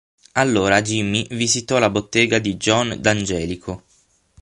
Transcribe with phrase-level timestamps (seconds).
[0.31, 3.83] Allora Jimmy visitò la bottega di John D'Angelico.